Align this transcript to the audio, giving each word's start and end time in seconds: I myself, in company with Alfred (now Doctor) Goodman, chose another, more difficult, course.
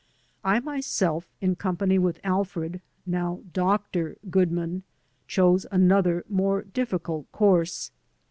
I 0.43 0.59
myself, 0.59 1.27
in 1.41 1.55
company 1.55 1.99
with 1.99 2.19
Alfred 2.23 2.81
(now 3.05 3.41
Doctor) 3.53 4.17
Goodman, 4.31 4.81
chose 5.27 5.67
another, 5.71 6.25
more 6.27 6.63
difficult, 6.63 7.31
course. 7.31 7.91